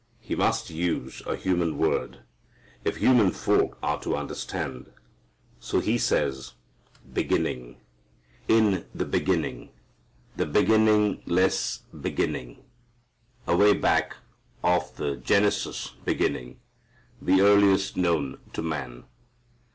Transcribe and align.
He 0.19 0.33
must 0.33 0.71
use 0.71 1.21
a 1.27 1.35
human 1.35 1.77
word, 1.77 2.21
if 2.83 2.95
human 2.95 3.29
folk 3.31 3.77
are 3.83 3.99
to 3.99 4.17
understand. 4.17 4.91
So 5.59 5.79
he 5.79 5.99
says 5.99 6.53
"beginning." 7.13 7.77
"In 8.47 8.87
the 8.95 9.05
beginning," 9.05 9.69
the 10.35 10.47
beginningless 10.47 11.83
beginning, 12.01 12.63
away 13.45 13.75
back 13.75 14.15
of 14.63 14.95
the 14.95 15.17
Genesis 15.17 15.93
beginning, 16.03 16.59
the 17.21 17.41
earliest 17.41 17.95
known 17.95 18.39
to 18.53 18.63
man. 18.63 19.03